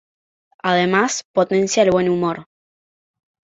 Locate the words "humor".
2.09-2.45